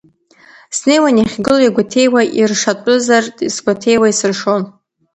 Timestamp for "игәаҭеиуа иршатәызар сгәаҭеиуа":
1.67-4.07